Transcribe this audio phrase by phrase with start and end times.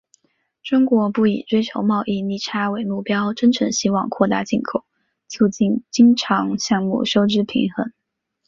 [0.63, 4.83] 中国不以追求贸易逆差为目标，真诚希望扩大进口，
[5.27, 7.93] 促进经常项目收支平衡。